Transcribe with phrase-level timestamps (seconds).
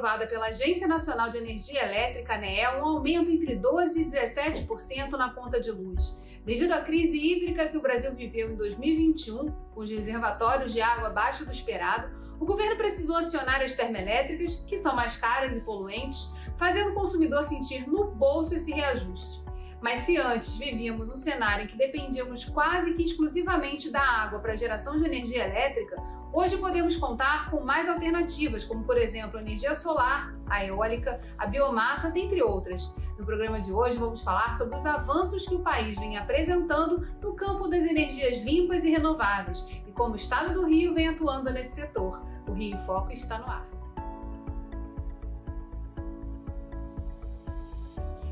[0.00, 5.30] aprovada pela Agência Nacional de Energia Elétrica, ANEEL, um aumento entre 12% e 17% na
[5.34, 6.18] conta de luz.
[6.42, 11.08] Devido à crise hídrica que o Brasil viveu em 2021, com os reservatórios de água
[11.08, 12.10] abaixo do esperado,
[12.40, 17.44] o governo precisou acionar as termoelétricas, que são mais caras e poluentes, fazendo o consumidor
[17.44, 19.49] sentir no bolso esse reajuste.
[19.80, 24.54] Mas se antes vivíamos um cenário em que dependíamos quase que exclusivamente da água para
[24.54, 25.96] geração de energia elétrica,
[26.32, 31.46] hoje podemos contar com mais alternativas, como por exemplo a energia solar, a eólica, a
[31.46, 32.94] biomassa, dentre outras.
[33.18, 37.34] No programa de hoje vamos falar sobre os avanços que o país vem apresentando no
[37.34, 41.80] campo das energias limpas e renováveis e como o estado do Rio vem atuando nesse
[41.80, 42.22] setor.
[42.46, 43.69] O Rio Foco está no ar.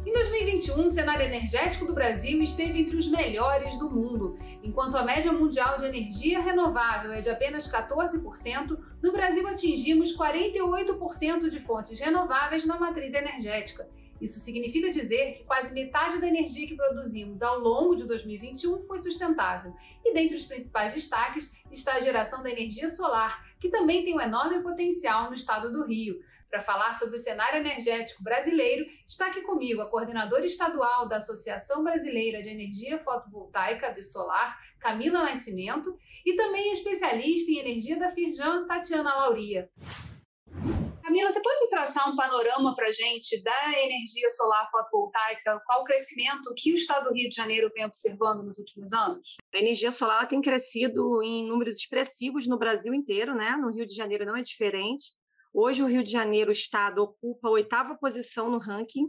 [0.08, 4.38] Em 2021, o cenário energético do Brasil esteve entre os melhores do mundo.
[4.62, 11.50] Enquanto a média mundial de energia renovável é de apenas 14%, no Brasil atingimos 48%
[11.50, 13.86] de fontes renováveis na matriz energética.
[14.18, 18.96] Isso significa dizer que quase metade da energia que produzimos ao longo de 2021 foi
[18.96, 19.74] sustentável.
[20.02, 24.20] E dentre os principais destaques está a geração da energia solar, que também tem um
[24.20, 26.18] enorme potencial no estado do Rio.
[26.50, 31.84] Para falar sobre o cenário energético brasileiro, está aqui comigo a coordenadora estadual da Associação
[31.84, 39.14] Brasileira de Energia Fotovoltaica Bisolar, Camila Nascimento, e também especialista em energia da Firjan, Tatiana
[39.14, 39.68] Lauria.
[41.02, 45.58] Camila, você pode traçar um panorama para a gente da energia solar fotovoltaica?
[45.66, 49.36] Qual o crescimento que o estado do Rio de Janeiro vem observando nos últimos anos?
[49.54, 53.56] A energia solar tem crescido em números expressivos no Brasil inteiro, né?
[53.56, 55.17] No Rio de Janeiro não é diferente.
[55.52, 59.08] Hoje, o Rio de Janeiro, o estado, ocupa a oitava posição no ranking.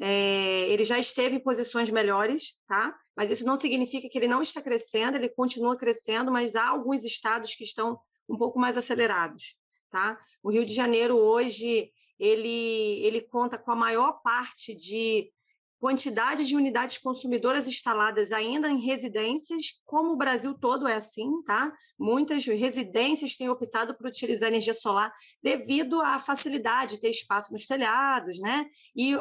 [0.00, 2.96] É, ele já esteve em posições melhores, tá?
[3.16, 7.04] Mas isso não significa que ele não está crescendo, ele continua crescendo, mas há alguns
[7.04, 9.56] estados que estão um pouco mais acelerados
[9.90, 10.18] tá?
[10.42, 15.30] O Rio de Janeiro hoje ele, ele conta com a maior parte de
[15.78, 21.72] quantidade de unidades consumidoras instaladas ainda em residências, como o Brasil todo é assim, tá?
[21.98, 25.12] Muitas residências têm optado por utilizar energia solar
[25.42, 28.66] devido à facilidade de ter espaço nos telhados, né?
[28.94, 29.16] E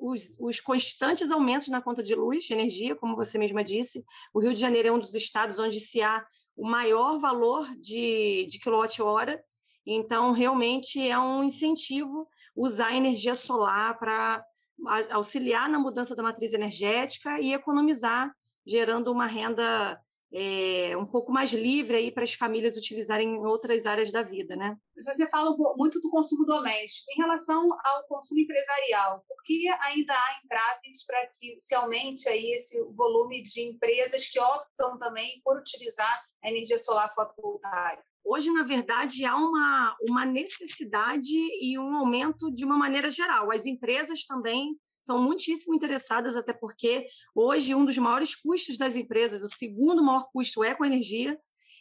[0.00, 4.04] os, os constantes aumentos na conta de luz, de energia, como você mesma disse.
[4.34, 6.24] O Rio de Janeiro é um dos estados onde se há
[6.56, 9.42] o maior valor de, de quilowatt-hora
[9.86, 14.44] então, realmente é um incentivo usar energia solar para
[15.10, 18.32] auxiliar na mudança da matriz energética e economizar,
[18.66, 20.00] gerando uma renda
[20.34, 24.56] é, um pouco mais livre aí para as famílias utilizarem em outras áreas da vida,
[24.56, 24.76] né?
[24.96, 27.10] Você fala muito do consumo doméstico.
[27.12, 32.52] Em relação ao consumo empresarial, por que ainda há entraves para que se aumente aí
[32.52, 38.02] esse volume de empresas que optam também por utilizar a energia solar fotovoltaica?
[38.24, 43.50] Hoje, na verdade, há uma, uma necessidade e um aumento de uma maneira geral.
[43.52, 49.42] As empresas também são muitíssimo interessadas, até porque hoje um dos maiores custos das empresas,
[49.42, 51.36] o segundo maior custo é com energia.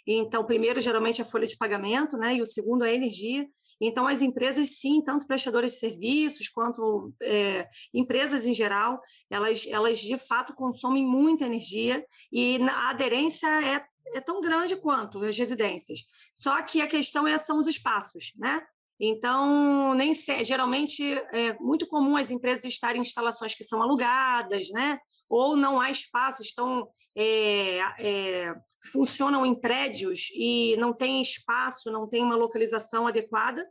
[0.06, 2.36] Então, primeiro, geralmente, a folha de pagamento, né?
[2.36, 3.48] E o segundo é a energia.
[3.80, 9.00] Então, as empresas, sim, tanto prestadoras de serviços quanto é, empresas em geral,
[9.30, 13.84] elas, elas de fato consomem muita energia e a aderência é
[14.14, 16.02] é tão grande quanto as residências.
[16.36, 18.62] Só que a questão é, são os espaços, né?
[19.04, 24.70] Então, nem se, geralmente é muito comum as empresas estarem em instalações que são alugadas,
[24.70, 25.00] né?
[25.28, 28.54] Ou não há espaço, estão é, é,
[28.92, 33.68] funcionam em prédios e não tem espaço, não tem uma localização adequada.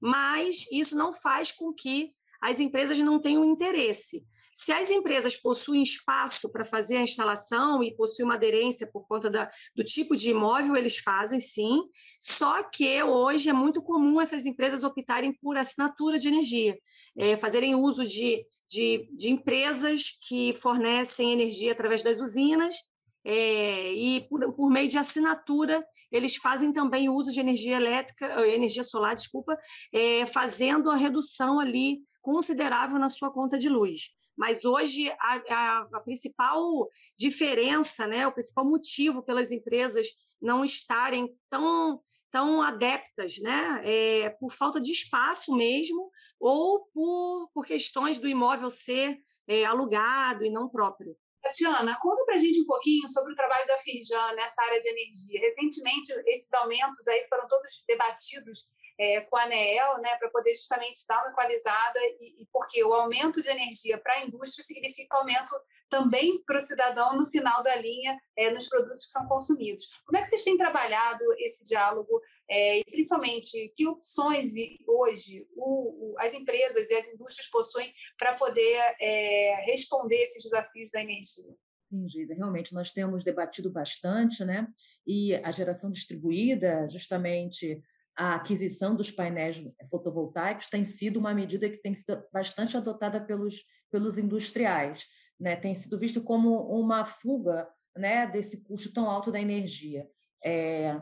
[0.00, 2.10] Mas isso não faz com que
[2.42, 4.26] as empresas não tenham interesse.
[4.52, 9.30] Se as empresas possuem espaço para fazer a instalação e possuem uma aderência por conta
[9.30, 11.80] da, do tipo de imóvel, eles fazem sim.
[12.20, 16.78] Só que hoje é muito comum essas empresas optarem por assinatura de energia,
[17.16, 22.76] é, fazerem uso de, de, de empresas que fornecem energia através das usinas
[23.24, 28.82] é, e por, por, meio de assinatura eles fazem também uso de energia elétrica, energia
[28.82, 29.56] solar, desculpa,
[29.92, 34.10] é, fazendo a redução ali considerável na sua conta de luz.
[34.36, 40.08] Mas hoje a, a, a, principal diferença, né, o principal motivo pelas empresas
[40.40, 42.00] não estarem tão,
[42.30, 48.68] tão adeptas, né, é por falta de espaço mesmo ou por, por questões do imóvel
[48.68, 51.16] ser é, alugado e não próprio.
[51.42, 54.88] Tatiana, conta para a gente um pouquinho sobre o trabalho da Firjan nessa área de
[54.88, 55.40] energia.
[55.40, 58.68] Recentemente, esses aumentos aí foram todos debatidos
[59.02, 62.94] é, com a ANEEL, né, para poder justamente dar uma equalizada, e, e porque o
[62.94, 65.52] aumento de energia para a indústria significa aumento
[65.90, 69.84] também para o cidadão no final da linha é, nos produtos que são consumidos.
[70.06, 74.52] Como é que vocês têm trabalhado esse diálogo é, e principalmente que opções
[74.86, 80.90] hoje o, o, as empresas e as indústrias possuem para poder é, responder esses desafios
[80.92, 81.52] da energia.
[81.86, 84.66] Sim, Geisa, realmente nós temos debatido bastante, né?
[85.06, 87.82] E a geração distribuída, justamente
[88.16, 93.62] a aquisição dos painéis fotovoltaicos tem sido uma medida que tem sido bastante adotada pelos,
[93.90, 95.06] pelos industriais,
[95.40, 95.56] né?
[95.56, 100.06] Tem sido visto como uma fuga, né, desse custo tão alto da energia.
[100.44, 101.00] É,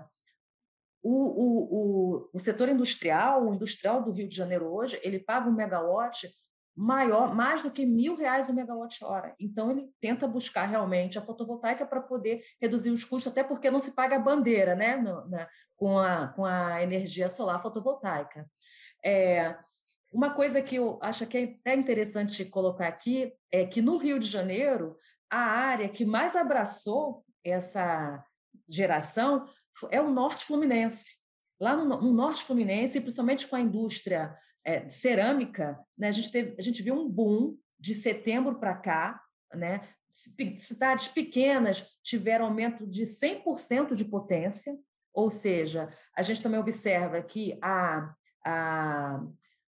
[1.02, 5.48] o, o, o, o setor industrial, o industrial do Rio de Janeiro hoje, ele paga
[5.48, 6.28] um megawatt
[6.76, 9.34] maior, mais do que mil reais o megawatt-hora.
[9.38, 13.80] Então, ele tenta buscar realmente a fotovoltaica para poder reduzir os custos, até porque não
[13.80, 18.48] se paga a bandeira né, no, na, com, a, com a energia solar fotovoltaica.
[19.04, 19.56] É,
[20.12, 24.18] uma coisa que eu acho que é até interessante colocar aqui é que no Rio
[24.18, 24.96] de Janeiro,
[25.30, 28.24] a área que mais abraçou essa
[28.68, 29.46] geração
[29.90, 31.16] é o norte fluminense.
[31.60, 36.54] Lá no, no norte fluminense, principalmente com a indústria é, cerâmica, né, a, gente teve,
[36.58, 39.20] a gente viu um boom de setembro para cá,
[39.54, 39.80] né?
[40.58, 44.76] cidades pequenas tiveram aumento de 100% de potência,
[45.12, 48.12] ou seja, a gente também observa que a,
[48.44, 49.20] a,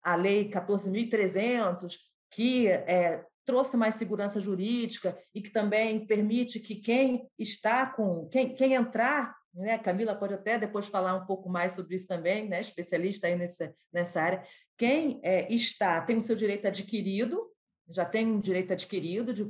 [0.02, 1.96] a Lei 14.300,
[2.30, 8.54] que é, trouxe mais segurança jurídica e que também permite que quem está com quem,
[8.54, 9.76] quem entrar né?
[9.78, 12.60] Camila pode até depois falar um pouco mais sobre isso também, né?
[12.60, 14.42] especialista aí nessa, nessa área.
[14.76, 17.44] Quem é, está, tem o seu direito adquirido,
[17.90, 19.44] já tem um direito adquirido de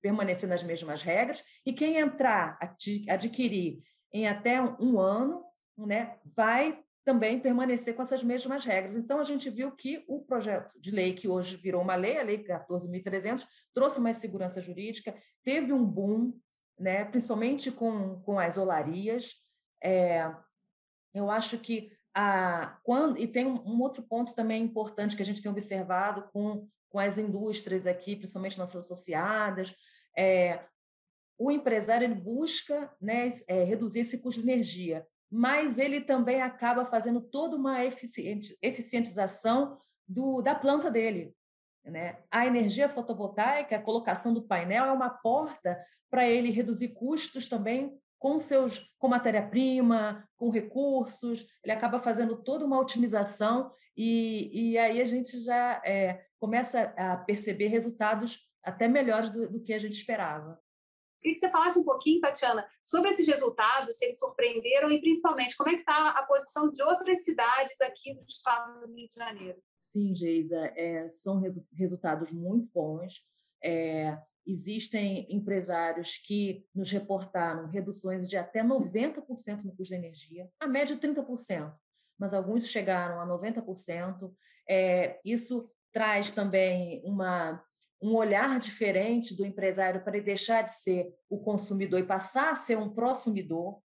[0.00, 2.58] permanecer nas mesmas regras, e quem entrar,
[3.08, 5.42] adquirir em até um ano,
[5.76, 8.94] né, vai também permanecer com essas mesmas regras.
[8.94, 12.22] Então, a gente viu que o projeto de lei, que hoje virou uma lei, a
[12.22, 16.32] Lei 14.300, trouxe mais segurança jurídica, teve um boom
[16.82, 17.04] né?
[17.04, 19.36] principalmente com, com as olarias.
[19.82, 20.34] É,
[21.14, 25.40] eu acho que a, quando, e tem um, outro ponto também importante que a gente
[25.40, 29.74] tem observado com, com as indústrias aqui, principalmente nossas associadas,
[30.18, 30.64] é,
[31.38, 36.84] o empresário ele busca né, é, reduzir esse custo de energia, mas ele também acaba
[36.84, 41.34] fazendo toda uma eficientização do, da planta dele.
[41.84, 42.18] Né?
[42.30, 45.78] A energia fotovoltaica, a colocação do painel é uma porta
[46.10, 52.64] para ele reduzir custos também com seus com matéria-prima, com recursos, ele acaba fazendo toda
[52.64, 59.28] uma otimização e, e aí a gente já é, começa a perceber resultados até melhores
[59.28, 60.56] do, do que a gente esperava.
[61.20, 65.56] Queria que você falasse um pouquinho, Tatiana, sobre esses resultados, se eles surpreenderam e principalmente
[65.56, 69.14] como é que está a posição de outras cidades aqui do estado do Rio de
[69.14, 69.62] Janeiro.
[69.82, 73.20] Sim, Geisa, é, são re resultados muito bons.
[73.60, 80.68] É, existem empresários que nos reportaram reduções de até 90% no custo da energia, a
[80.68, 81.74] média 30%,
[82.16, 84.32] mas alguns chegaram a 90%.
[84.70, 87.60] É, isso traz também uma
[88.00, 92.56] um olhar diferente do empresário para ele deixar de ser o consumidor e passar a
[92.56, 93.80] ser um prosumidor.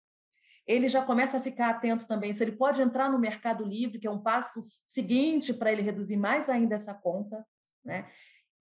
[0.65, 4.07] Ele já começa a ficar atento também se ele pode entrar no mercado livre, que
[4.07, 7.45] é um passo seguinte para ele reduzir mais ainda essa conta,
[7.83, 8.09] né?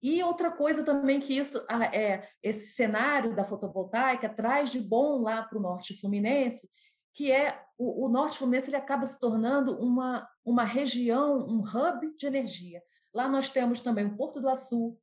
[0.03, 5.41] E outra coisa também que isso é esse cenário da fotovoltaica traz de bom lá
[5.41, 6.69] para o norte fluminense,
[7.11, 12.15] que é o, o norte fluminense ele acaba se tornando uma, uma região, um hub
[12.15, 12.83] de energia.
[13.11, 14.95] Lá nós temos também o Porto do Açu,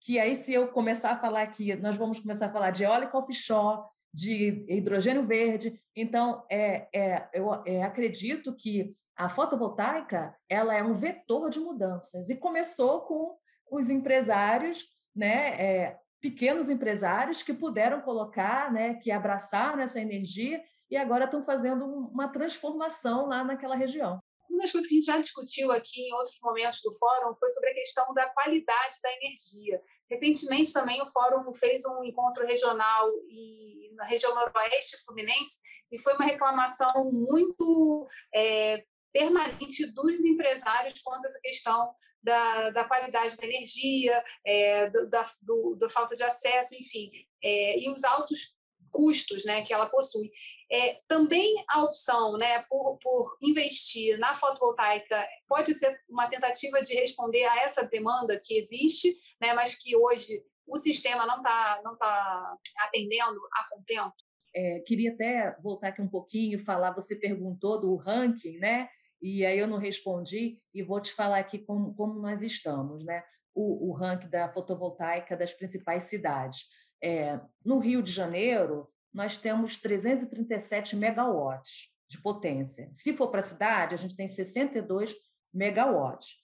[0.00, 3.16] que aí, se eu começar a falar aqui, nós vamos começar a falar de eólica
[3.16, 5.80] offshore, de hidrogênio verde.
[5.96, 12.28] Então, é, é, eu é, acredito que a fotovoltaica ela é um vetor de mudanças
[12.28, 13.36] e começou com
[13.70, 20.96] os empresários, né, é, pequenos empresários que puderam colocar, né, que abraçaram essa energia e
[20.96, 24.20] agora estão fazendo uma transformação lá naquela região.
[24.48, 27.48] Uma das coisas que a gente já discutiu aqui em outros momentos do fórum foi
[27.48, 29.80] sobre a questão da qualidade da energia.
[30.12, 35.58] Recentemente também o fórum fez um encontro regional e, na região noroeste fluminense
[35.90, 42.84] e foi uma reclamação muito é, permanente dos empresários quanto a essa questão da, da
[42.84, 47.10] qualidade da energia, é, do, da, do, da falta de acesso, enfim,
[47.42, 48.54] é, e os altos
[48.92, 50.30] custos né, que ela possui.
[50.70, 56.94] É, também a opção né, por, por investir na fotovoltaica pode ser uma tentativa de
[56.94, 61.96] responder a essa demanda que existe, né, mas que hoje o sistema não está não
[61.96, 64.14] tá atendendo a contento?
[64.54, 68.88] É, queria até voltar aqui um pouquinho, falar, você perguntou do ranking, né?
[69.20, 73.22] E aí eu não respondi e vou te falar aqui como, como nós estamos, né?
[73.54, 76.66] O, o ranking da fotovoltaica das principais cidades.
[77.02, 82.88] É, no Rio de Janeiro, nós temos 337 megawatts de potência.
[82.92, 85.14] Se for para a cidade, a gente tem 62
[85.52, 86.42] megawatts.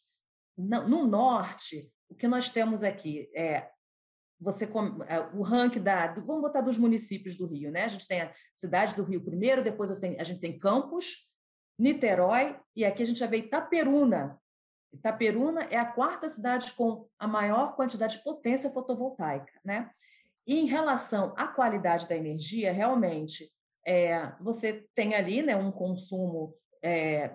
[0.56, 3.70] No norte, o que nós temos aqui é
[4.40, 4.64] você
[5.06, 7.84] é, o ranking da vamos botar dos municípios do Rio, né?
[7.84, 11.28] A gente tem a cidade do Rio primeiro, depois a gente tem Campos,
[11.78, 14.40] Niterói e aqui a gente já vê Itaperuna.
[14.92, 19.90] Itaperuna é a quarta cidade com a maior quantidade de potência fotovoltaica, né?
[20.48, 23.52] E em relação à qualidade da energia, realmente
[23.86, 27.34] é, você tem ali né, um consumo é,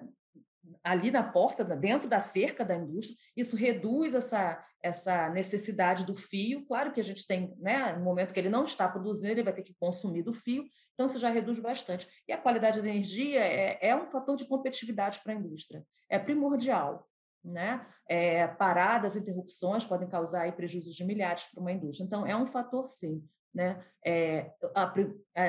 [0.84, 6.66] ali na porta, dentro da cerca da indústria, isso reduz essa, essa necessidade do fio.
[6.66, 9.54] Claro que a gente tem, né, no momento que ele não está produzindo, ele vai
[9.54, 10.66] ter que consumir do fio,
[10.96, 12.08] então isso já reduz bastante.
[12.28, 16.18] E a qualidade da energia é, é um fator de competitividade para a indústria, é
[16.18, 17.08] primordial.
[17.44, 17.86] Né?
[18.08, 22.06] É, paradas, interrupções podem causar aí, prejuízos de milhares para uma indústria.
[22.06, 23.28] Então, é um fator, sim.
[23.54, 23.86] Né?
[24.06, 24.94] É, a,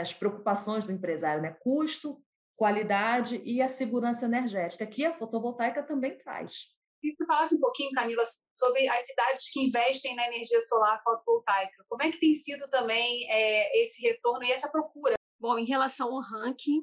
[0.01, 1.57] as preocupações do empresário, né?
[1.61, 2.21] custo,
[2.57, 6.75] qualidade e a segurança energética, que a fotovoltaica também traz.
[7.01, 8.23] Queria que você falasse um pouquinho, Camila,
[8.57, 11.85] sobre as cidades que investem na energia solar fotovoltaica.
[11.89, 15.15] Como é que tem sido também é, esse retorno e essa procura?
[15.39, 16.83] Bom, em relação ao ranking,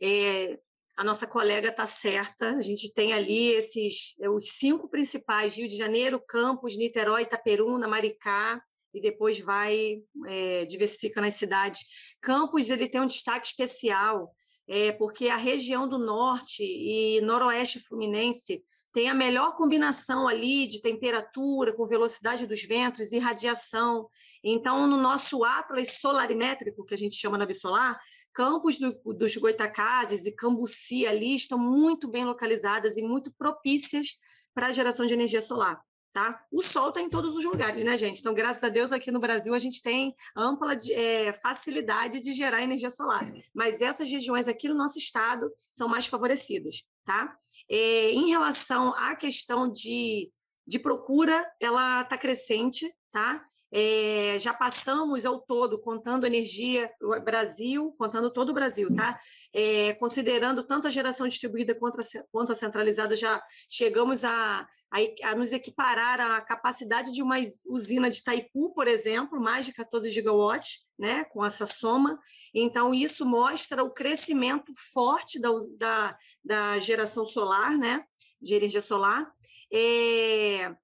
[0.00, 0.58] é,
[0.96, 2.50] a nossa colega está certa.
[2.50, 7.86] A gente tem ali esses é, os cinco principais: Rio de Janeiro, Campos, Niterói, Itaperuna,
[7.86, 8.60] Maricá,
[8.94, 11.80] e depois vai é, diversifica nas cidades.
[12.20, 14.32] Campos ele tem um destaque especial
[14.68, 18.62] é, porque a região do norte e noroeste fluminense
[18.92, 24.08] tem a melhor combinação ali de temperatura, com velocidade dos ventos e radiação.
[24.42, 27.96] Então, no nosso atlas solarimétrico, que a gente chama na Bisolar,
[28.36, 34.08] campos do, dos Goitacazes e Cambuci ali estão muito bem localizadas e muito propícias
[34.54, 35.80] para a geração de energia solar.
[36.12, 36.38] Tá?
[36.50, 38.20] O sol está em todos os lugares, né, gente?
[38.20, 42.62] Então, graças a Deus, aqui no Brasil, a gente tem ampla é, facilidade de gerar
[42.62, 43.30] energia solar.
[43.54, 47.34] Mas essas regiões aqui no nosso estado são mais favorecidas, tá?
[47.70, 50.30] É, em relação à questão de,
[50.66, 53.42] de procura, ela está crescente, tá?
[53.72, 59.18] É, já passamos ao todo, contando energia, o Brasil, contando todo o Brasil, tá?
[59.52, 65.30] É, considerando tanto a geração distribuída quanto a, quanto a centralizada, já chegamos a, a,
[65.30, 67.36] a, nos equiparar à capacidade de uma
[67.68, 72.18] usina de Itaipu, por exemplo, mais de 14 gigawatts, né, com essa soma.
[72.54, 78.04] Então, isso mostra o crescimento forte da, da, da geração solar, né,
[78.40, 79.30] de energia solar.
[79.72, 80.74] É,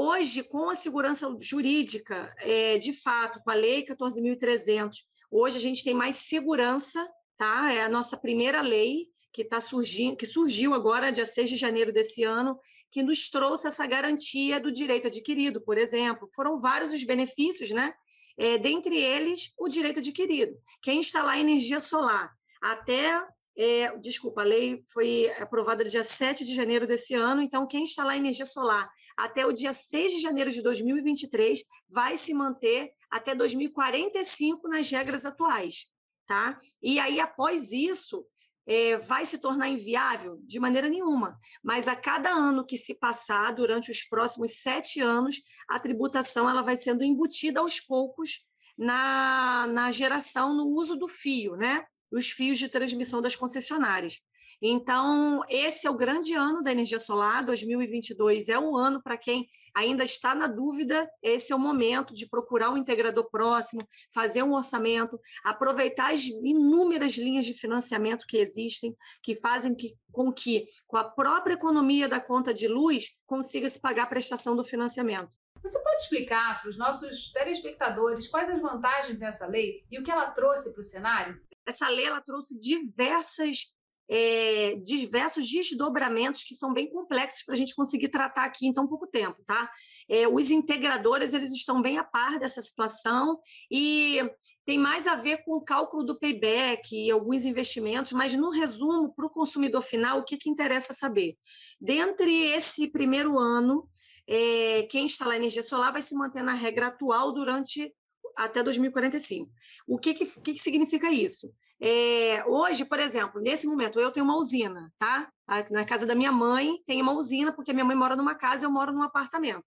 [0.00, 5.82] Hoje, com a segurança jurídica, é, de fato, com a Lei 14.300, hoje a gente
[5.82, 7.04] tem mais segurança,
[7.36, 7.72] tá?
[7.72, 11.92] É a nossa primeira lei que está surgindo, que surgiu agora, dia 6 de janeiro
[11.92, 12.56] desse ano,
[12.92, 16.30] que nos trouxe essa garantia do direito adquirido, por exemplo.
[16.32, 17.92] Foram vários os benefícios, né?
[18.38, 20.56] É, dentre eles, o direito adquirido.
[20.80, 22.30] Quem instalar energia solar
[22.62, 23.20] até
[23.58, 28.16] é, desculpa, a lei foi aprovada dia 7 de janeiro desse ano, então quem instalar
[28.16, 34.68] energia solar até o dia 6 de janeiro de 2023 vai se manter até 2045
[34.68, 35.86] nas regras atuais,
[36.24, 36.56] tá?
[36.80, 38.24] E aí, após isso,
[38.64, 40.38] é, vai se tornar inviável?
[40.44, 41.36] De maneira nenhuma.
[41.60, 46.62] Mas a cada ano que se passar, durante os próximos sete anos, a tributação ela
[46.62, 48.46] vai sendo embutida aos poucos
[48.76, 51.84] na, na geração, no uso do fio, né?
[52.10, 54.20] Os fios de transmissão das concessionárias.
[54.60, 59.46] Então, esse é o grande ano da energia solar, 2022 é o ano para quem
[59.72, 63.80] ainda está na dúvida, esse é o momento de procurar um integrador próximo,
[64.12, 70.32] fazer um orçamento, aproveitar as inúmeras linhas de financiamento que existem, que fazem que, com
[70.32, 74.64] que, com a própria economia da conta de luz, consiga se pagar a prestação do
[74.64, 75.30] financiamento.
[75.62, 80.10] Você pode explicar para os nossos telespectadores quais as vantagens dessa lei e o que
[80.10, 81.40] ela trouxe para o cenário?
[81.68, 83.68] Essa lei ela trouxe diversas
[84.10, 88.86] é, diversos desdobramentos que são bem complexos para a gente conseguir tratar aqui em tão
[88.86, 89.70] pouco tempo, tá?
[90.08, 93.38] É, os integradores eles estão bem a par dessa situação
[93.70, 94.18] e
[94.64, 99.12] tem mais a ver com o cálculo do payback e alguns investimentos, mas no resumo
[99.14, 101.36] para o consumidor final o que, que interessa saber?
[101.78, 103.86] Dentre esse primeiro ano,
[104.26, 107.94] é, quem instalar energia solar vai se manter na regra atual durante
[108.38, 109.50] até 2045.
[109.86, 111.52] O que, que, que, que significa isso?
[111.80, 115.30] É, hoje, por exemplo, nesse momento, eu tenho uma usina, tá?
[115.70, 118.66] Na casa da minha mãe tem uma usina, porque minha mãe mora numa casa e
[118.66, 119.64] eu moro num apartamento.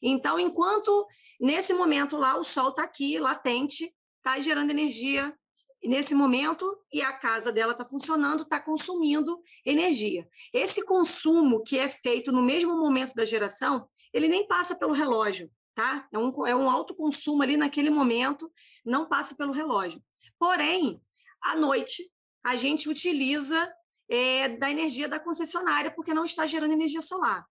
[0.00, 1.06] Então, enquanto
[1.40, 5.34] nesse momento lá o sol está aqui, latente, está gerando energia
[5.82, 10.28] nesse momento e a casa dela está funcionando, está consumindo energia.
[10.52, 15.50] Esse consumo que é feito no mesmo momento da geração, ele nem passa pelo relógio
[15.74, 16.08] tá?
[16.12, 18.50] É um, é um alto consumo ali naquele momento,
[18.84, 20.02] não passa pelo relógio.
[20.38, 21.00] Porém,
[21.42, 22.10] à noite,
[22.44, 23.72] a gente utiliza
[24.08, 27.46] é, da energia da concessionária, porque não está gerando energia solar.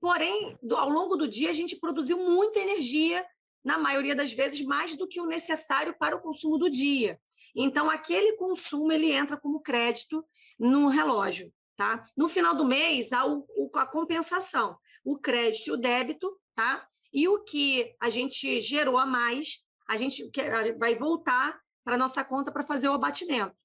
[0.00, 3.24] Porém, do, ao longo do dia, a gente produziu muita energia,
[3.64, 7.18] na maioria das vezes, mais do que o necessário para o consumo do dia.
[7.54, 10.24] Então, aquele consumo ele entra como crédito
[10.56, 11.52] no relógio.
[11.76, 12.02] Tá?
[12.16, 13.44] No final do mês, há o,
[13.74, 16.86] a compensação, o crédito e o débito, tá?
[17.16, 20.30] E o que a gente gerou a mais, a gente
[20.78, 23.56] vai voltar para nossa conta para fazer o abatimento.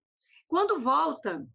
[0.48, 1.46] Quando volta,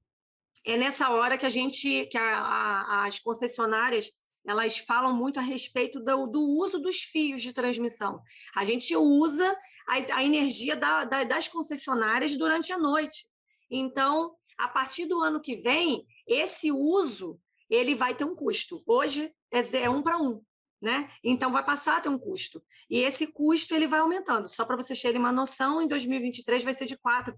[0.63, 4.11] é nessa hora que a gente, que a, a, as concessionárias
[4.47, 8.21] elas falam muito a respeito do, do, uso dos fios de transmissão.
[8.55, 9.51] A gente usa
[9.89, 13.27] a, a energia da, da, das concessionárias durante a noite.
[13.71, 18.83] Então, a partir do ano que vem, esse uso ele vai ter um custo.
[18.87, 20.43] Hoje é, é um para um.
[20.87, 21.11] Né?
[21.25, 22.63] Então vai passar a ter um custo.
[22.89, 24.47] E esse custo ele vai aumentando.
[24.47, 27.35] Só para vocês terem uma noção, em 2023 vai ser de 4%.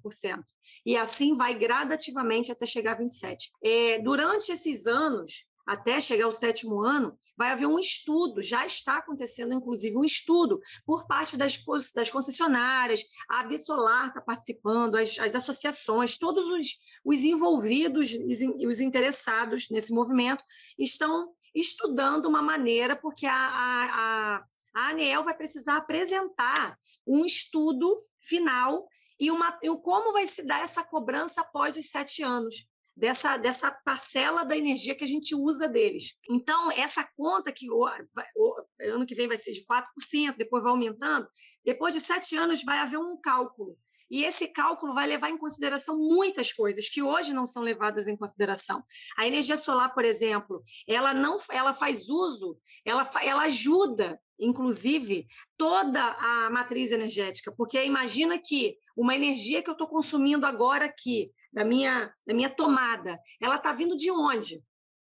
[0.84, 3.36] E assim vai gradativamente até chegar a 27%.
[3.64, 8.96] É, durante esses anos, até chegar ao sétimo ano, vai haver um estudo, já está
[8.96, 11.62] acontecendo, inclusive, um estudo por parte das,
[11.94, 16.66] das concessionárias, a Absolar está participando, as, as, associações, todos os,
[17.04, 20.42] os envolvidos, os, os interessados nesse movimento,
[20.78, 24.44] estão estudando uma maneira, porque a, a, a,
[24.74, 28.88] a ANEEL vai precisar apresentar um estudo final
[29.20, 32.67] e, uma, e como vai se dar essa cobrança após os sete anos
[32.98, 36.16] dessa, dessa parcela da energia que a gente usa deles.
[36.28, 37.88] Então, essa conta que o,
[38.36, 41.28] o, ano que vem vai ser de 4%, depois vai aumentando,
[41.64, 43.78] depois de sete anos vai haver um cálculo.
[44.10, 48.16] E esse cálculo vai levar em consideração muitas coisas que hoje não são levadas em
[48.16, 48.82] consideração.
[49.16, 56.00] A energia solar, por exemplo, ela não ela faz uso, ela, ela ajuda inclusive, toda
[56.00, 61.64] a matriz energética, porque imagina que uma energia que eu estou consumindo agora aqui, da
[61.64, 64.62] minha, da minha tomada, ela está vindo de onde?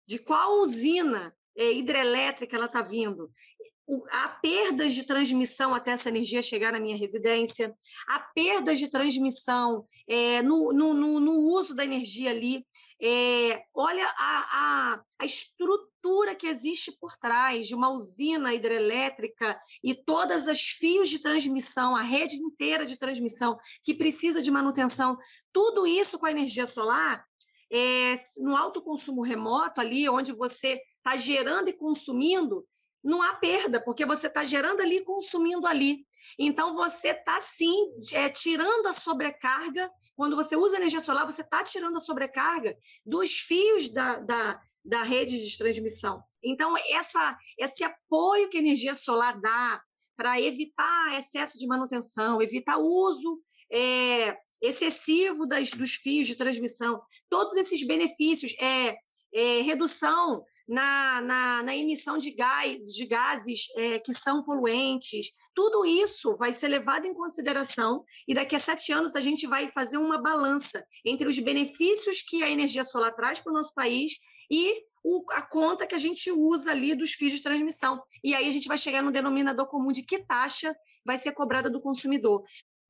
[0.08, 3.30] De qual usina é, hidrelétrica ela está vindo?
[4.12, 7.74] Há perdas de transmissão até essa energia chegar na minha residência,
[8.08, 12.66] há perdas de transmissão é, no, no, no, uso da energia ali.
[13.02, 19.94] É, olha a, a, a estrutura que existe por trás de uma usina hidrelétrica e
[19.94, 25.18] todas as fios de transmissão, a rede inteira de transmissão que precisa de manutenção.
[25.54, 27.24] Tudo isso com a energia solar,
[27.72, 32.66] é, no alto consumo remoto, ali onde você está gerando e consumindo,
[33.08, 36.06] não há perda, porque você está gerando ali consumindo ali.
[36.38, 37.74] Então, você está, sim,
[38.12, 39.90] é, tirando a sobrecarga.
[40.14, 45.04] Quando você usa energia solar, você está tirando a sobrecarga dos fios da, da, da
[45.04, 46.22] rede de transmissão.
[46.44, 49.82] Então, essa, esse apoio que a energia solar dá
[50.18, 53.42] para evitar excesso de manutenção, evitar uso
[53.72, 58.98] é, excessivo das, dos fios de transmissão, todos esses benefícios, é,
[59.34, 65.32] é redução na, na, na emissão de, gás, de gases é, que são poluentes.
[65.56, 69.72] Tudo isso vai ser levado em consideração e daqui a sete anos a gente vai
[69.72, 74.14] fazer uma balança entre os benefícios que a energia solar traz para o nosso país
[74.52, 78.02] e o, a conta que a gente usa ali dos fios de transmissão.
[78.22, 80.76] E aí a gente vai chegar no denominador comum de que taxa
[81.06, 82.44] vai ser cobrada do consumidor.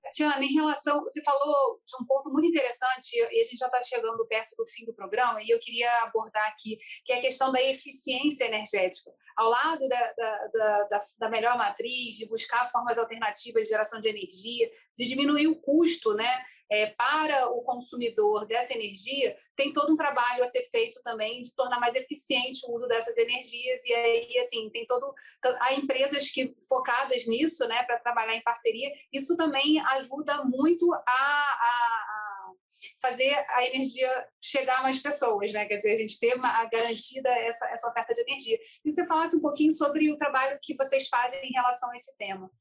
[0.08, 3.82] Tatiana, em relação, você falou de um ponto muito interessante e a gente já está
[3.84, 7.52] chegando perto do fim do programa e eu queria abordar aqui, que é a questão
[7.52, 9.12] da eficiência energética.
[9.36, 14.10] Ao lado da, da, da, da melhor matriz, de buscar formas alternativas de geração de
[14.10, 16.28] energia, de diminuir o custo, né?
[16.70, 21.56] é, para o consumidor dessa energia, tem todo um trabalho a ser feito também de
[21.56, 23.84] tornar mais eficiente o uso dessas energias.
[23.86, 25.14] E aí, assim, tem todo.
[25.62, 28.92] Há empresas que focadas nisso, né, para trabalhar em parceria.
[29.12, 32.52] Isso também ajuda muito a, a, a
[33.02, 35.66] fazer a energia chegar a mais pessoas, né?
[35.66, 38.60] Quer dizer, a gente ter uma, garantida essa, essa oferta de energia.
[38.84, 42.16] E você falasse um pouquinho sobre o trabalho que vocês fazem em relação a esse
[42.18, 42.52] tema.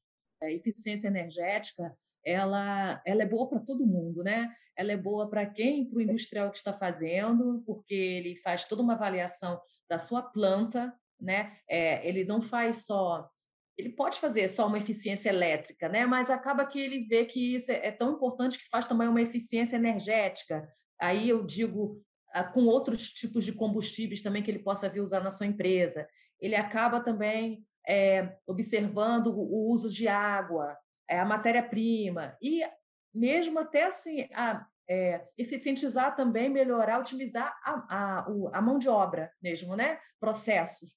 [0.41, 4.51] A eficiência energética ela, ela é boa para todo mundo, né?
[4.75, 5.85] Ela é boa para quem?
[5.85, 10.93] Para o industrial que está fazendo, porque ele faz toda uma avaliação da sua planta,
[11.19, 11.57] né?
[11.69, 13.29] É, ele não faz só
[13.77, 16.05] ele pode fazer só uma eficiência elétrica, né?
[16.05, 19.21] Mas acaba que ele vê que isso é, é tão importante que faz também uma
[19.21, 20.67] eficiência energética.
[20.99, 22.01] Aí eu digo
[22.33, 26.07] ah, com outros tipos de combustíveis também que ele possa vir usar na sua empresa.
[26.41, 32.63] Ele acaba também é, observando o uso de água, é, a matéria-prima e
[33.13, 39.31] mesmo até assim a, é, eficientizar também, melhorar, utilizar a, a, a mão de obra
[39.41, 39.99] mesmo, né?
[40.19, 40.95] Processos.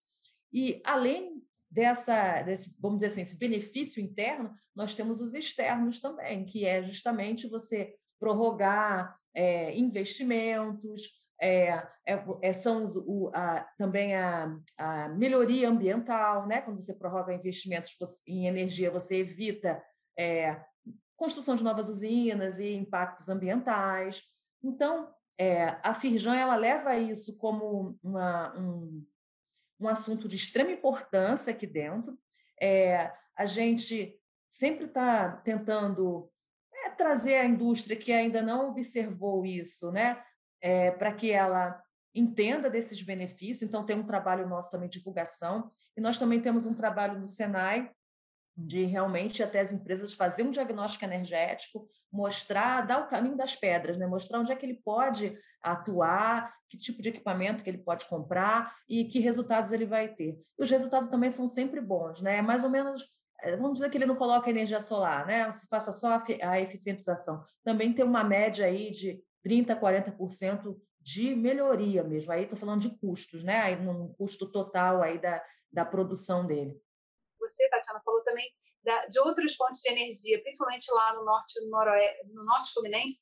[0.53, 6.44] E além dessa, desse, vamos dizer assim, esse benefício interno, nós temos os externos também,
[6.44, 14.14] que é justamente você prorrogar é, investimentos, é, é, é, são os, o, a, também
[14.14, 16.61] a, a, melhoria ambiental, né?
[16.61, 17.92] quando você prorroga investimentos
[18.27, 19.83] em energia, você evita
[20.20, 20.62] é,
[21.16, 24.22] construção de novas usinas e impactos ambientais.
[24.62, 29.06] Então, é, a Firjan ela leva isso como uma, um,
[29.80, 32.18] um assunto de extrema importância aqui dentro.
[32.61, 34.14] É, a gente
[34.46, 36.30] sempre está tentando
[36.85, 40.22] é, trazer a indústria que ainda não observou isso, né,
[40.61, 41.83] é, para que ela
[42.14, 43.62] entenda desses benefícios.
[43.62, 47.26] Então, tem um trabalho nosso também de divulgação, e nós também temos um trabalho no
[47.26, 47.90] Senai
[48.56, 53.96] de realmente até as empresas fazer um diagnóstico energético, mostrar, dar o caminho das pedras,
[53.96, 54.06] né?
[54.06, 58.74] mostrar onde é que ele pode atuar, que tipo de equipamento que ele pode comprar
[58.88, 60.38] e que resultados ele vai ter.
[60.58, 62.38] E os resultados também são sempre bons, né?
[62.38, 63.06] É mais ou menos,
[63.42, 65.50] eh, vamos dizer que ele não coloca energia solar, né?
[65.52, 67.44] Se faça só a eficientização.
[67.62, 72.32] Também tem uma média aí de 30%, 40% de melhoria mesmo.
[72.32, 73.60] Aí estou falando de custos, né?
[73.60, 76.80] Aí no custo total aí da, da produção dele
[77.40, 78.48] você, Tatiana, falou também
[78.85, 83.20] da, de outras fontes de energia, principalmente lá no norte, no, no norte fluminense,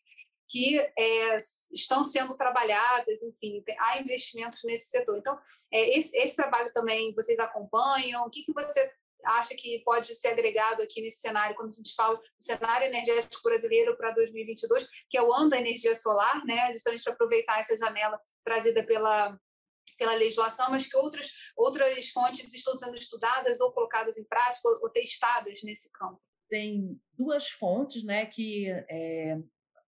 [0.48, 1.36] que é,
[1.72, 5.18] estão sendo trabalhadas, enfim, há investimentos nesse setor.
[5.18, 5.38] Então,
[5.70, 8.26] é, esse, esse, trabalho também vocês acompanham?
[8.26, 8.90] O que, que você
[9.24, 13.42] acha que pode ser agregado aqui nesse cenário, quando a gente fala do cenário energético
[13.42, 17.76] brasileiro para 2022, que é o ano da energia solar, né, justamente para aproveitar essa
[17.76, 19.38] janela trazida pela
[19.96, 24.80] pela legislação, mas que outras, outras fontes estão sendo estudadas ou colocadas em prática ou,
[24.82, 26.20] ou testadas nesse campo?
[26.48, 29.36] Tem duas fontes né, que, é,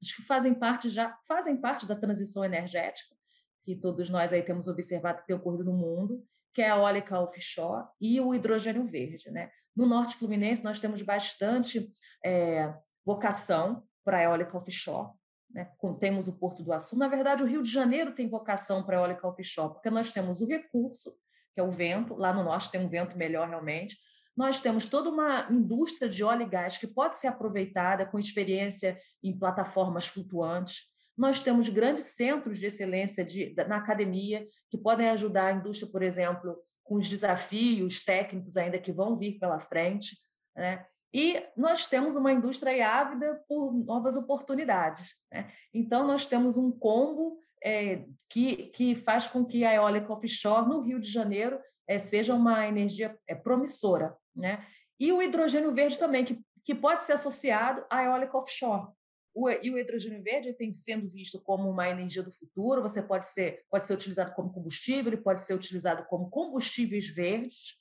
[0.03, 3.15] que fazem parte já fazem parte da transição energética,
[3.63, 7.21] que todos nós aí temos observado que tem ocorrido no mundo, que é a eólica
[7.21, 9.31] offshore e o hidrogênio verde.
[9.31, 9.51] Né?
[9.75, 11.91] No norte fluminense, nós temos bastante
[12.25, 15.13] é, vocação para a eólica offshore,
[15.53, 16.97] né, temos o Porto do Açu.
[16.97, 20.47] Na verdade, o Rio de Janeiro tem vocação para eólica offshore, porque nós temos o
[20.47, 21.13] recurso,
[21.53, 23.97] que é o vento, lá no norte tem um vento melhor realmente.
[24.37, 28.97] Nós temos toda uma indústria de óleo e gás que pode ser aproveitada com experiência
[29.23, 30.85] em plataformas flutuantes.
[31.19, 36.03] Nós temos grandes centros de excelência de, na academia que podem ajudar a indústria, por
[36.03, 40.17] exemplo, com os desafios técnicos ainda que vão vir pela frente.
[40.57, 40.85] Né?
[41.13, 45.17] E nós temos uma indústria ávida por novas oportunidades.
[45.33, 45.51] Né?
[45.75, 50.83] Então, nós temos um combo é, que, que faz com que a eólica offshore no
[50.83, 54.17] Rio de Janeiro é, seja uma energia é, promissora.
[54.35, 54.65] Né?
[54.99, 58.89] E o hidrogênio verde também, que, que pode ser associado à eólica offshore.
[59.35, 63.27] O, e o hidrogênio verde tem sendo visto como uma energia do futuro, você pode
[63.29, 67.77] ser, pode ser utilizado como combustível, ele pode ser utilizado como combustíveis verdes,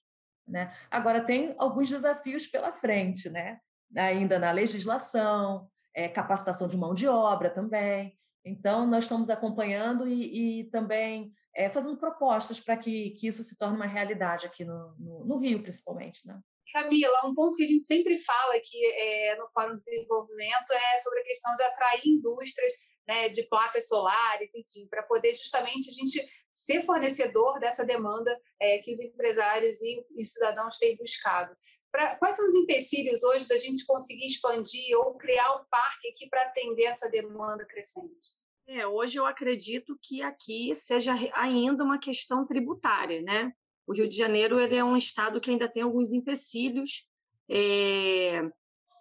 [0.50, 0.72] né?
[0.90, 3.60] Agora, tem alguns desafios pela frente, né?
[3.96, 8.18] ainda na legislação, é, capacitação de mão de obra também.
[8.46, 13.58] Então, nós estamos acompanhando e, e também é, fazendo propostas para que, que isso se
[13.58, 16.26] torne uma realidade aqui no, no, no, Rio, principalmente.
[16.26, 16.40] Né?
[16.72, 20.98] Camila, um ponto que a gente sempre fala aqui é, no Fórum de Desenvolvimento é
[21.00, 22.74] sobre a questão de atrair indústrias
[23.10, 28.78] né, de placas solares, enfim, para poder justamente a gente ser fornecedor dessa demanda é,
[28.78, 31.58] que os empresários e os cidadãos têm buscado.
[31.92, 36.30] Pra, quais são os empecilhos hoje da gente conseguir expandir ou criar um parque aqui
[36.30, 38.38] para atender essa demanda crescente?
[38.68, 43.52] É, hoje eu acredito que aqui seja ainda uma questão tributária, né?
[43.88, 47.08] O Rio de Janeiro ele é um estado que ainda tem alguns empecilhos
[47.50, 48.44] é,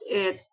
[0.07, 0.47] é,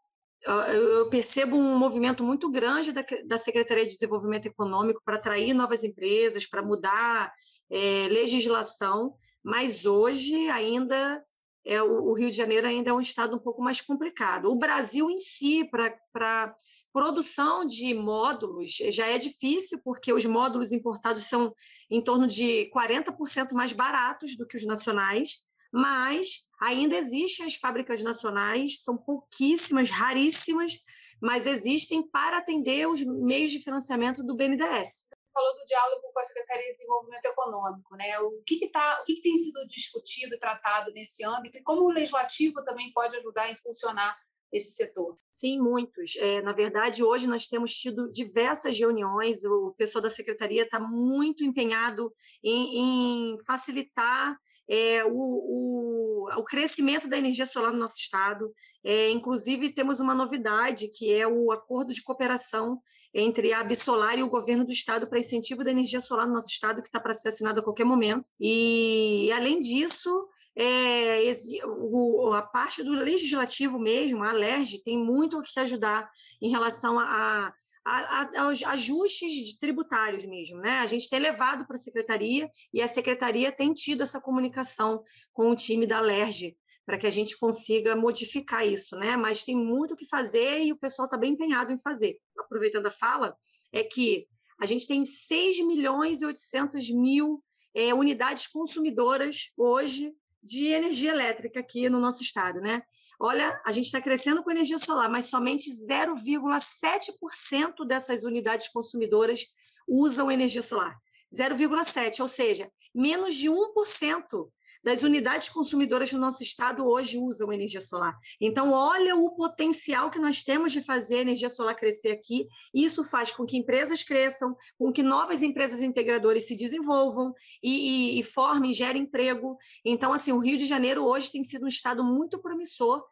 [0.46, 5.84] eu percebo um movimento muito grande da, da Secretaria de Desenvolvimento Econômico para atrair novas
[5.84, 7.34] empresas, para mudar
[7.70, 11.24] é, legislação, mas hoje ainda
[11.66, 14.52] é, o, o, Rio de Janeiro ainda é um estado um pouco mais complicado.
[14.52, 15.68] O Brasil em si,
[16.12, 16.56] para
[16.94, 21.54] produção de módulos, já é difícil, porque os módulos importados são
[21.90, 25.44] em torno de 40% mais baratos do que os nacionais,
[25.76, 30.80] mas ainda existem as fábricas nacionais, são pouquíssimas, raríssimas,
[31.22, 35.08] mas existem para atender os meios de financiamento do BNDES.
[35.10, 38.18] Você falou do diálogo com a Secretaria de Desenvolvimento Econômico, né?
[38.20, 41.64] O que, que, tá, o que, que tem sido discutido e tratado nesse âmbito e
[41.64, 44.18] como o legislativo também pode ajudar a impulsionar
[44.54, 45.14] esse setor?
[45.30, 46.16] Sim, muitos.
[46.16, 51.44] É, na verdade, hoje nós temos tido diversas reuniões, o pessoal da secretaria está muito
[51.44, 58.52] empenhado em, em facilitar é, o, o, o, crescimento da energia solar no nosso estado.
[58.84, 62.82] É, inclusive, temos uma novidade, que é o acordo de cooperação
[63.14, 66.50] entre a Absolar e o governo do estado para incentivo da energia solar no nosso
[66.50, 68.30] estado, que está para ser assinado a qualquer momento.
[68.40, 71.22] E, além disso, é,
[71.66, 76.10] o, a parte do legislativo mesmo, a LERJ, tem muito o que ajudar
[76.42, 77.54] em relação a, a,
[77.86, 80.80] aos ajustes tributários mesmo, né?
[80.80, 85.52] A gente tem levado para a secretaria e a secretaria tem tido essa comunicação com
[85.52, 89.16] o time da Lerge para que a gente consiga modificar isso, né?
[89.16, 92.18] Mas tem muito o que fazer e o pessoal está bem empenhado em fazer.
[92.38, 93.36] Aproveitando a fala,
[93.72, 94.28] é que
[94.60, 97.44] a gente tem 6 milhões e 800 mil
[97.74, 102.84] é, unidades consumidoras hoje de energia elétrica aqui no nosso estado, né?
[103.20, 109.48] Olha, a gente está crescendo com energia solar, mas somente 0,7% dessas unidades consumidoras
[109.88, 110.96] usam energia solar.
[111.34, 114.48] 0,7%, ou seja, menos de 1%
[114.84, 118.18] das unidades consumidoras do nosso estado hoje usam energia solar.
[118.40, 122.48] Então, olha o potencial que nós temos de fazer a energia solar crescer aqui.
[122.74, 127.34] Isso faz com que empresas cresçam, com que novas empresas integradoras se desenvolvam
[127.64, 129.58] e, e, e formem, gerem emprego.
[129.84, 133.04] Então, assim, o Rio de Janeiro hoje tem sido um estado muito promissor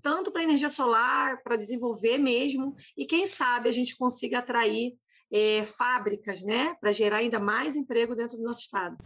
[0.00, 4.94] tanto para energia solar, para desenvolver mesmo, e quem sabe a gente consiga atrair
[5.32, 8.96] é, fábricas, né, para gerar ainda mais emprego dentro do nosso estado.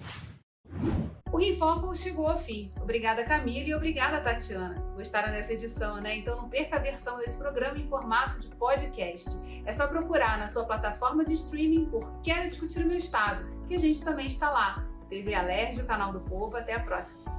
[1.36, 2.72] O Rinfoco chegou ao fim.
[2.80, 4.82] Obrigada, Camila, e obrigada, Tatiana.
[4.94, 6.16] Gostaram dessa edição, né?
[6.16, 9.62] Então não perca a versão desse programa em formato de podcast.
[9.66, 13.74] É só procurar na sua plataforma de streaming por Quero Discutir o Meu Estado, que
[13.74, 14.88] a gente também está lá.
[15.10, 16.56] TV Alerj, o canal do povo.
[16.56, 17.30] Até a próxima.